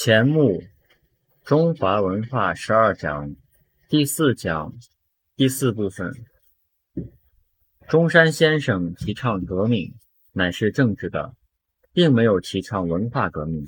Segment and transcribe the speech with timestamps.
[0.00, 0.62] 钱穆
[1.42, 3.34] 中华文化十二讲
[3.88, 4.72] 第四讲
[5.34, 6.14] 第四部分。
[7.88, 9.92] 中山先生提倡革命，
[10.30, 11.34] 乃是政治的，
[11.92, 13.66] 并没有提倡文化革命。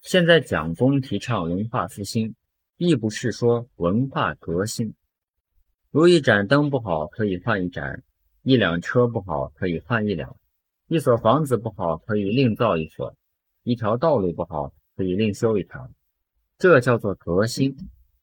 [0.00, 2.34] 现在蒋公提倡文化复兴，
[2.78, 4.94] 亦不是说文化革新。
[5.90, 8.00] 如一盏灯不好，可以换一盏；
[8.42, 10.34] 一辆车不好，可以换一辆；
[10.86, 13.12] 一所房子不好，可以另造一所；
[13.64, 14.72] 一条道路不好。
[14.98, 15.88] 可以另修一条，
[16.58, 17.76] 这叫做革新。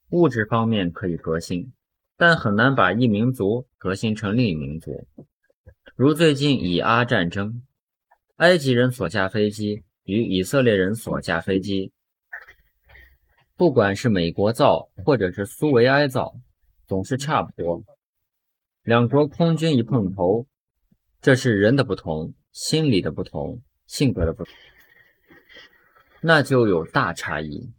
[0.09, 1.71] 物质方面可以革新，
[2.17, 5.07] 但很难把一民族革新成另一民族。
[5.95, 7.63] 如最近以阿战争，
[8.35, 11.93] 埃及人所驾飞机与以色列人所驾飞机，
[13.55, 16.35] 不管是美国造或者是苏维埃造，
[16.87, 17.81] 总是差不多。
[18.83, 20.45] 两国空军一碰头，
[21.21, 24.53] 这是人的不同，心理的不同，性格的不同。
[26.27, 27.69] 那就有大差异。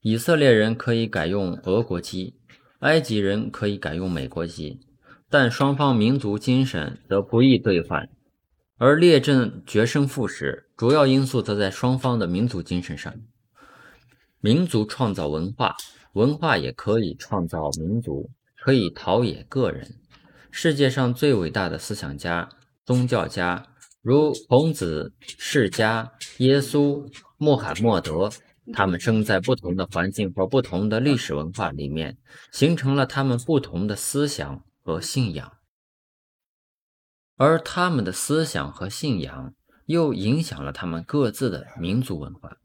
[0.00, 2.34] 以色列人可以改用俄国籍，
[2.78, 4.80] 埃及人可以改用美国籍，
[5.28, 8.08] 但双方民族精神则不易兑换。
[8.78, 13.12] 而列阵决胜负时，主要因素则在双方的民族精神上。
[14.40, 15.76] 民族创造文化，
[16.14, 18.30] 文化也可以创造民族，
[18.62, 19.86] 可以陶冶个人。
[20.50, 22.48] 世界上最伟大的思想家、
[22.86, 23.66] 宗教家，
[24.04, 27.10] 如孔子、释迦、耶稣。
[27.36, 28.30] 穆罕默德，
[28.72, 32.16] 他们生在不同的环境或不同的历史文化里面，
[32.52, 35.52] 形成了他们不同的思想和信仰，
[37.36, 39.52] 而他们的思想和信仰
[39.86, 42.56] 又影响了他们各自的民族文化。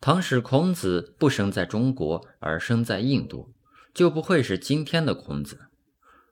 [0.00, 3.52] 倘使孔子不生在中国，而生在印度，
[3.92, 5.68] 就不会是今天的孔子。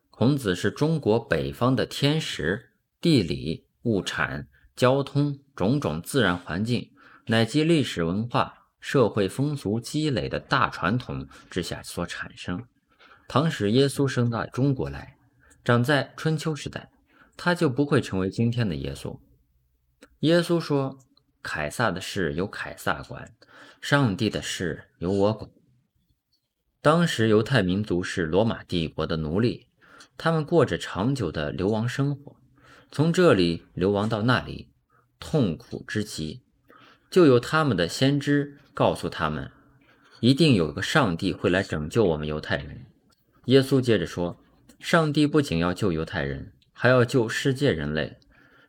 [0.09, 6.91] 孔子是中国北方的天时、地理、物产、交通种种自然环境。
[7.27, 12.65] 乃及历史文化、社会风俗积累的大传统之下所产生。
[13.29, 15.17] 倘使耶稣生到中国来，
[15.63, 16.91] 长在春秋时代，
[17.37, 19.17] 他就不会成为今天的耶稣。
[20.21, 20.99] 耶稣说
[21.41, 23.33] ：“凯撒的事由凯撒管，
[23.81, 25.49] 上帝的事由我管。”
[26.83, 29.69] 当时犹太民族是罗马帝国的奴隶，
[30.17, 32.35] 他们过着长久的流亡生活，
[32.93, 34.69] 从这里流亡到那里，
[35.21, 36.43] 痛苦之极。
[37.09, 39.51] 就有他们的先知告诉他们，
[40.21, 42.87] 一定有个上帝会来拯救我们犹太人。
[43.47, 44.41] 耶稣接着说，
[44.79, 48.19] 上帝不仅要救犹太人，还要救世界人类。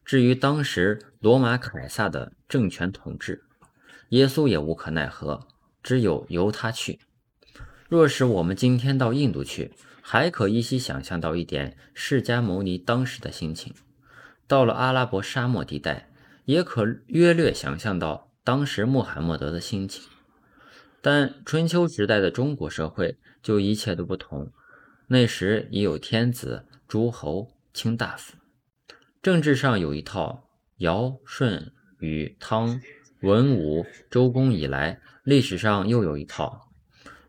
[0.05, 3.43] 至于当时罗马凯撒的政权统治，
[4.09, 5.47] 耶稣也无可奈何，
[5.81, 6.99] 只有由他去。
[7.89, 13.73] 若是我们今天到印度去，还可依稀想象到一点释迦牟尼当时的心情；
[14.51, 16.09] 到了阿拉伯沙漠地带，
[16.43, 18.33] 也可约略想象到。
[18.43, 20.03] 当时穆罕默德的心情，
[21.01, 24.51] 但春秋时代的中国社会就一切都不同。
[25.07, 28.33] 那时已有天子、诸侯、卿大夫，
[29.21, 30.49] 政治上有一套。
[30.79, 32.81] 尧、舜、禹、汤、
[33.21, 36.67] 文、武、周公以来，历史上又有一套。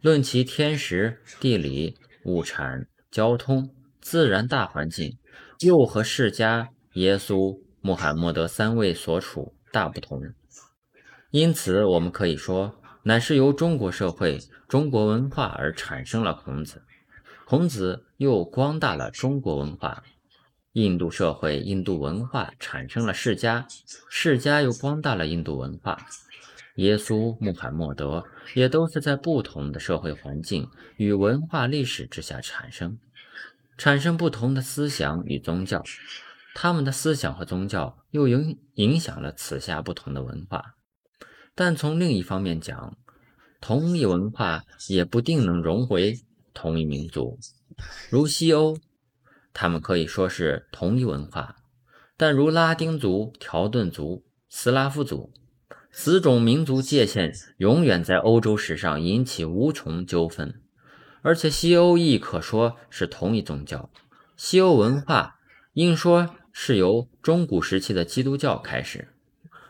[0.00, 5.18] 论其天时、地理、物产、交通、自然大环境，
[5.60, 10.22] 又和世家、耶稣、穆罕默德三位所处大不同。
[11.30, 14.38] 因此，我们可以说，乃是由中国社会、
[14.68, 16.82] 中国文化而产生了孔子，
[17.46, 20.02] 孔子又光大了中国文化；
[20.72, 23.64] 印度社会、印度文化产生了释迦，
[24.10, 25.96] 释迦又光大了印度文化；
[26.76, 28.24] 耶稣、穆罕默德
[28.54, 32.98] 也都是在不同的社会环境与文化历史之下产生，
[33.78, 35.82] 产生不同的思想与宗教，
[36.54, 40.74] 他们的思想和宗教又影影响了此下不同的文化。
[41.54, 42.96] 但从另一方面讲，
[43.60, 46.18] 同一文化也不定能融回
[46.54, 47.38] 同一民族。
[48.10, 48.78] 如西欧，
[49.52, 51.56] 他们可以说是同一文化；
[52.16, 55.32] 但如拉丁族、条顿族、斯拉夫族，
[55.90, 60.60] 此种民族界限永远在欧洲史上引起无穷纠纷。
[61.22, 63.90] 而且西欧亦可说是同一宗教。
[64.36, 65.38] 西欧文化
[65.74, 69.08] 应说是由中古时期的基督教开始，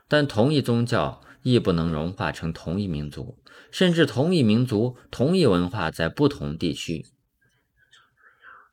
[0.09, 1.23] 但同一宗教。
[1.45, 3.37] 亦不能融化成同一民族，
[3.73, 7.05] 甚至同一民族、同一文化在不同地区，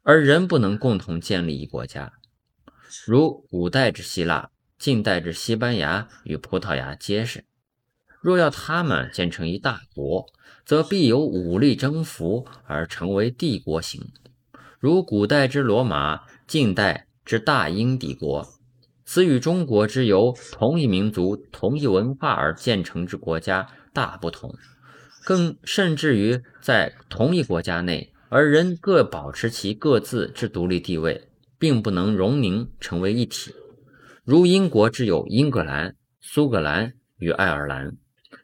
[0.04, 2.14] 而人不能共同建立一国家。
[3.08, 7.44] 如古代之希腊、近代之西班牙与葡萄牙皆是。
[8.22, 10.28] 若要他们建成一大国，
[10.64, 14.12] 则必有武力征服而成为帝国型，
[14.78, 18.44] 如古代之罗马、近代之大英帝国。
[19.06, 24.56] 此与中国之由同一民族、同一文化而建成之国家大不同，
[25.26, 31.30] 更甚至于在同一国家内，而人各保持其各自之独立地位，
[31.60, 33.54] 并不能融凝成为一体。
[34.24, 37.96] 如英国之有英格兰、苏格兰与爱尔兰，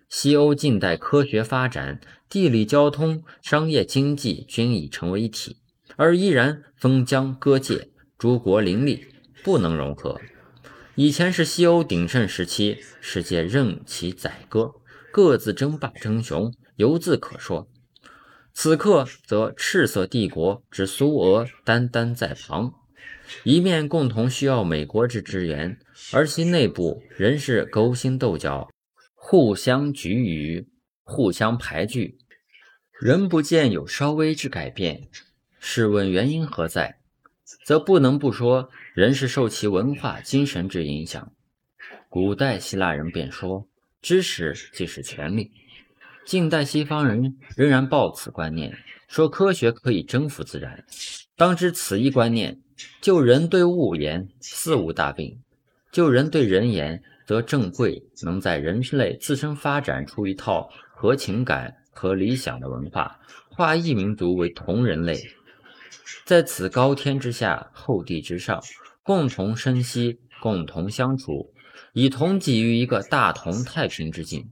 [0.09, 1.99] 西欧近代科学发展、
[2.29, 5.57] 地理交通、商业经济均已成为一体，
[5.95, 9.05] 而依然封疆割界，诸国林立，
[9.43, 10.19] 不能融合。
[10.95, 14.75] 以前是西欧鼎盛时期，世界任其宰割，
[15.11, 17.67] 各自争霸争雄，犹自可说。
[18.53, 22.73] 此刻则赤色帝国之苏俄单单在旁，
[23.43, 25.77] 一面共同需要美国之支援，
[26.13, 28.69] 而其内部仍是勾心斗角，
[29.13, 30.69] 互相举语，
[31.03, 32.17] 互相排拒，
[33.01, 35.09] 仍不见有稍微之改变。
[35.59, 36.99] 试问原因何在？
[37.65, 41.31] 则不能不说，人是受其文化精神之影响。
[42.09, 43.67] 古代希腊人便说
[44.03, 45.51] ：“知识即是权力。”
[46.27, 48.77] 近代西方人仍然抱此观念，
[49.07, 50.85] 说科学可以征服自然。
[51.35, 52.61] 当知此一观念，
[53.01, 55.39] 就人对物言，似无大病；
[55.91, 63.19] 就人对人言，则正贵能在人类自身发展出一套合情感和理想的文化，
[63.49, 65.19] 化异民族为同人类。
[66.25, 68.61] 在此高天之下，厚地之上，
[69.03, 71.53] 共同生息，共同相处，
[71.93, 74.49] 以同济于一个大同太平之境。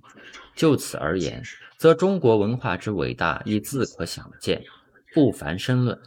[0.56, 1.42] 就此而言，
[1.78, 4.64] 则中国文化之伟大亦自可想见，
[5.14, 6.00] 不凡深论。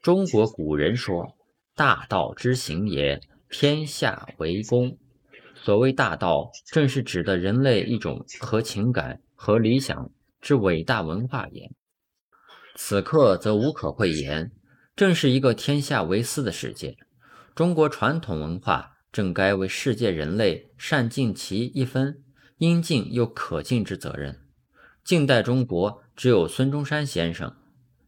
[0.00, 1.36] 中国古人说
[1.74, 3.20] ：“大道之行也，
[3.50, 4.96] 天下为公。”
[5.62, 10.10] 所谓大道，正是指的人类一种和情感和理想
[10.40, 11.70] 之伟大文化也。
[12.82, 14.50] 此刻则无可讳言，
[14.96, 16.96] 正是一个天下为私的世界。
[17.54, 22.24] 中国传统文化正该为世界人类善尽其一分
[22.56, 24.40] 应尽又可尽之责任。
[25.04, 27.54] 近代中国只有孙中山先生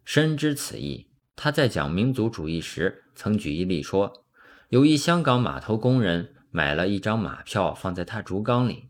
[0.07, 1.11] 深知此意。
[1.37, 4.25] 他在讲民族主义时，曾举一例说，
[4.71, 8.89] 有一香港码头工人买了一张马票放在他竹缸里，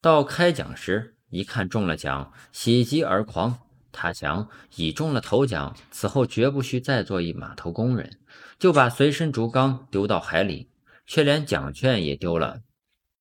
[0.00, 3.60] 到开奖时一看中了奖，喜极而狂。
[3.94, 8.18] 他想已中了头奖，此后绝不需再做一码头工人，
[8.58, 10.68] 就把随身竹缸丢到海里，
[11.06, 12.60] 却连奖券也丢了。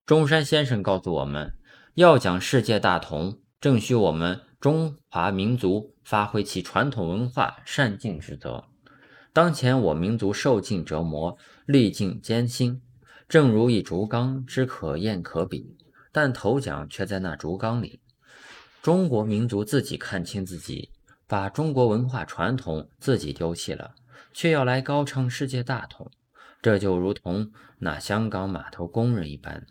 [0.05, 1.53] 中山先生告诉我们，
[1.93, 8.65] 要讲世界大同，正需我们中华民族发挥其传统文化善尽职责。
[9.31, 12.81] 当前我民族受尽折磨，历尽艰辛，
[13.29, 15.77] 正如一竹缸之可厌可比，
[16.11, 17.99] 但头奖却在那竹缸里。
[18.83, 20.89] 中国民族自己看清自己，
[21.25, 23.95] 把中国文化传统自己丢弃了，
[24.33, 26.11] 却要来高唱世界大同，
[26.61, 27.49] 这就如同
[27.79, 29.65] 那香港码头工人一般。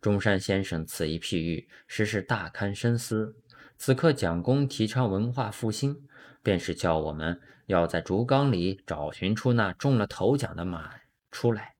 [0.00, 3.36] 中山先生此一譬喻，实是大堪深思。
[3.76, 6.08] 此刻蒋公提倡文化复兴，
[6.42, 10.94] 便是叫我们要在竹缸里找寻出那中了头奖的马
[11.30, 11.74] 出来。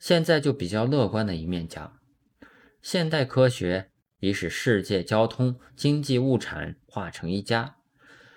[0.00, 2.00] 现在就比较乐观的一面讲，
[2.82, 3.92] 现代科学。
[4.20, 7.76] 以使世界交通、经济、物产化成一家。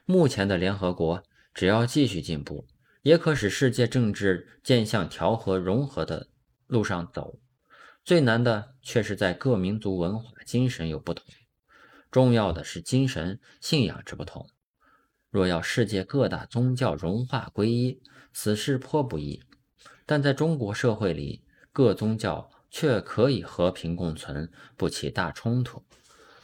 [0.06, 1.24] 目前的联合国，
[1.54, 2.68] 只要继续进步，
[3.02, 6.28] 也可使世界政治渐向调和融合的
[6.68, 7.40] 路上走。
[8.04, 11.26] 最难的却是在各民族文化精神有不同，
[12.10, 14.50] 重要的是精神信仰之不同。
[15.30, 18.02] 若要世界各大宗教融化归一，
[18.34, 19.44] 此事颇不易。
[20.06, 22.50] 但在中国社会里，各宗教。
[22.72, 25.84] 却可以和平共存，不起大冲突。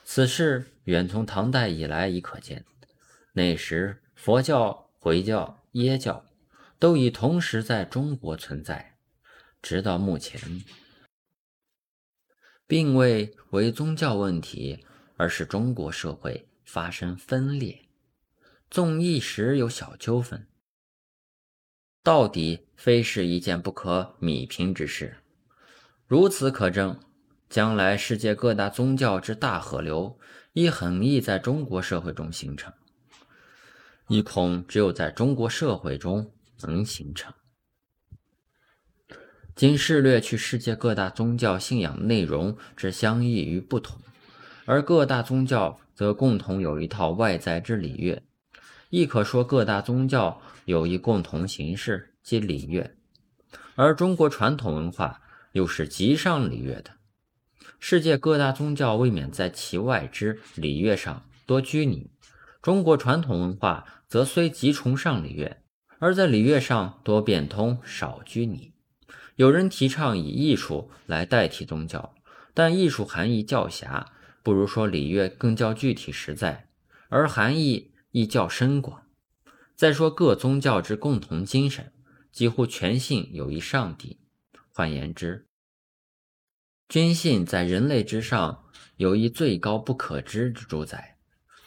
[0.03, 2.63] 此事远从唐代以来已可见。
[3.33, 6.25] 那时佛教、回教、耶教
[6.77, 8.97] 都已同时在中国存在，
[9.61, 10.63] 直到目前，
[12.67, 17.85] 并未为宗教问题，而是中国社会发生分裂。
[18.69, 20.45] 纵一时有小纠纷，
[22.03, 25.17] 到底非是一件不可弭平之事。
[26.07, 26.97] 如此可证，
[27.49, 30.17] 将来世界各大宗教之大河流，
[30.53, 32.71] 亦很易在中国社会中形成，
[34.07, 37.33] 亦恐只有在中国社会中能形成。
[39.53, 43.99] 今试略去世界各大宗教信仰内容之相异与不同，
[44.63, 48.23] 而各大宗教则共同有一套外在之礼乐，
[48.89, 52.95] 亦可说各大宗教有一共同形式即礼乐，
[53.75, 55.21] 而中国传统文化。
[55.57, 56.91] 又是极上礼乐的，
[57.79, 62.11] 世界各大宗教未免在其外之礼乐上多拘泥，
[62.61, 65.63] 中国传统文化则虽极崇尚礼乐，
[65.97, 68.71] 而在礼乐上多变通少拘泥，
[69.35, 72.13] 有人提倡以艺术来代替宗教，
[72.53, 76.69] 但艺术含义较狭，不如说礼乐更较具体实在，
[77.09, 79.07] 而含义亦较深广。
[79.75, 81.91] 再说各宗教之共同精神，
[82.31, 84.19] 几乎全信有一上帝。
[84.71, 85.46] 换言之，
[86.89, 88.63] 君信在人类之上
[88.95, 91.17] 有一最高不可知之主宰。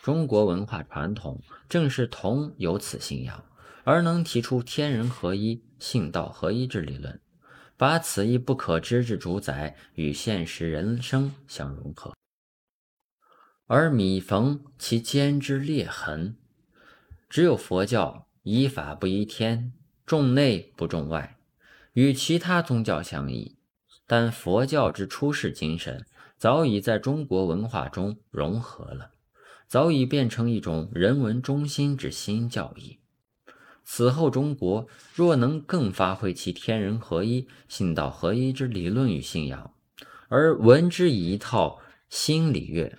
[0.01, 3.45] 中国文化传统正是同有此信仰，
[3.85, 7.21] 而能提出天人合一、性道合一之理论，
[7.77, 12.15] 把此一不可知之主宰与现实人生相融合，
[13.67, 16.39] 而弥缝其间之裂痕。
[17.29, 19.75] 只有佛教依法不依天，
[20.07, 21.37] 重内不重外，
[21.93, 23.60] 与其他宗教相异。
[24.11, 26.05] 但佛教之出世精神
[26.37, 29.13] 早已在中国文化中融合了，
[29.69, 32.99] 早已变成一种人文中心之新教义。
[33.85, 39.73] 此后，中国若能更发挥其天人合一、信道合一之理论与信仰，
[40.29, 42.99] 而闻之以一套新礼乐，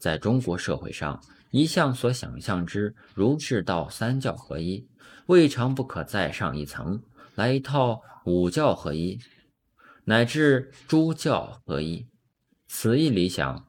[0.00, 1.22] 在中国社会上。
[1.52, 4.88] 一向所想象之儒释道三教合一，
[5.26, 7.00] 未尝不可再上一层，
[7.36, 9.20] 来一套五教合一，
[10.04, 12.06] 乃至诸教合一。
[12.66, 13.68] 此一理想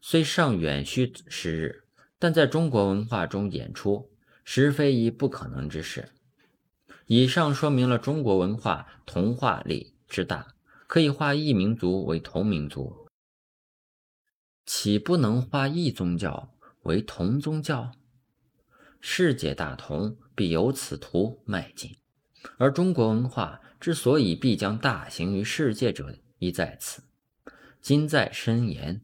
[0.00, 1.84] 虽尚远需时日，
[2.18, 4.10] 但在中国文化中演出，
[4.44, 6.10] 实非一不可能之事。
[7.06, 10.54] 以上说明了中国文化同化力之大，
[10.86, 13.06] 可以化异民族为同民族，
[14.64, 16.48] 岂不能化异宗教？
[16.82, 17.92] 为同宗教，
[19.00, 21.96] 世界大同必由此途迈进，
[22.58, 27.02] 而中国文化之所以必将大行于世界者，亦在此。
[27.80, 29.02] 今在深言，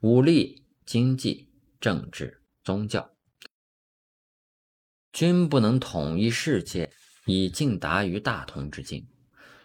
[0.00, 1.48] 武力、经济、
[1.80, 3.10] 政治、宗教，
[5.12, 6.92] 均不能统一世界，
[7.26, 9.06] 以尽达于大同之境。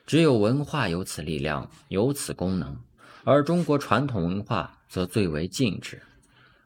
[0.08, 2.80] 只有文化有此力量，有此功能，
[3.24, 6.02] 而中国传统文化则最为禁止。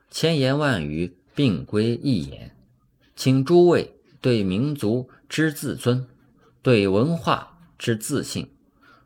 [0.09, 2.55] 千言万语并归一言，
[3.15, 6.07] 请诸位对民族之自尊，
[6.61, 8.53] 对文化之自信，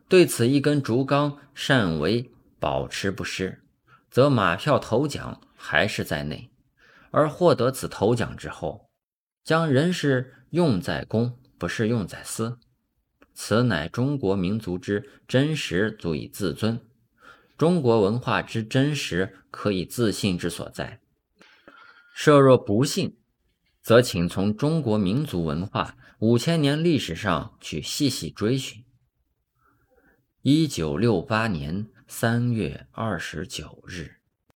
[0.08, 3.62] 对此一根竹竿善为保持不失，
[4.10, 6.50] 则马票头奖还是在内。
[7.10, 8.90] 而获得此头奖之后，
[9.44, 12.58] 将人是用在公，不是用在私。
[13.32, 16.80] 此乃中国民族之真实，足以自尊。
[17.56, 21.00] 中国文化之真实，可以自信之所在。
[22.12, 23.16] 设若不信，
[23.80, 28.82] 则请从中国民族文化五千年历史上去细细追寻。
[30.40, 34.23] 一九六八年三月二十九日。